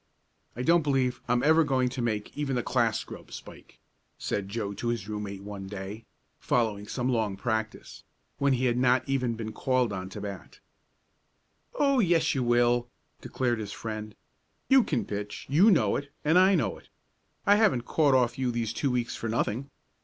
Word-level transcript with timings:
"I 0.55 0.63
don't 0.63 0.81
believe 0.81 1.21
I'm 1.27 1.43
ever 1.43 1.63
going 1.63 1.87
to 1.89 2.01
make 2.01 2.35
even 2.35 2.55
the 2.55 2.63
class 2.63 2.99
scrub, 2.99 3.31
Spike," 3.31 3.77
said 4.17 4.49
Joe 4.49 4.73
to 4.73 4.87
his 4.87 5.07
room 5.07 5.21
mate 5.21 5.43
one 5.43 5.67
day, 5.67 6.05
following 6.39 6.87
some 6.87 7.07
long 7.07 7.37
practice, 7.37 8.03
when 8.39 8.53
he 8.53 8.65
had 8.65 8.77
not 8.77 9.07
even 9.07 9.35
been 9.35 9.53
called 9.53 9.93
on 9.93 10.09
to 10.09 10.19
bat. 10.21 10.59
"Oh, 11.75 11.99
yes 11.99 12.33
you 12.33 12.41
will," 12.41 12.89
declared 13.21 13.59
his 13.59 13.73
friend. 13.73 14.15
"You 14.69 14.83
can 14.83 15.05
pitch 15.05 15.45
you 15.49 15.69
know 15.69 15.95
it, 15.97 16.11
and 16.25 16.39
I 16.39 16.55
know 16.55 16.79
it. 16.79 16.89
I 17.45 17.57
haven't 17.57 17.85
caught 17.85 18.15
off 18.15 18.39
you 18.39 18.49
these 18.51 18.73
two 18.73 18.89
weeks 18.89 19.15
for 19.15 19.29
nothing. 19.29 19.69